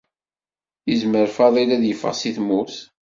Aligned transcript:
Yezmer 0.89 1.27
Faḍil 1.35 1.69
ad 1.75 1.83
yeffeɣ 1.85 2.13
si 2.15 2.31
tmurt. 2.37 2.77